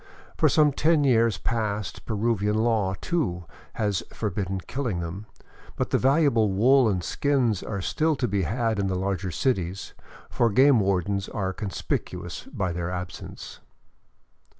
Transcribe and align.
For 0.35 0.49
some 0.49 0.71
ten 0.73 1.03
years 1.03 1.37
past 1.37 2.07
Peruvian 2.07 2.57
law, 2.57 2.95
too, 3.01 3.43
has 3.73 4.01
forbidden 4.11 4.59
killing 4.61 4.99
them, 4.99 5.27
but 5.75 5.91
the 5.91 5.99
valuable 5.99 6.51
wool 6.51 6.89
and 6.89 7.03
skins 7.03 7.61
are 7.61 7.81
still 7.83 8.15
to 8.15 8.27
be 8.27 8.41
had 8.41 8.79
in 8.79 8.87
the 8.87 8.95
larger 8.95 9.29
cities, 9.29 9.93
for 10.27 10.49
game 10.49 10.79
wardens 10.79 11.29
are 11.29 11.53
conspicuous 11.53 12.45
by 12.45 12.71
their 12.71 12.89
absence. 12.89 13.59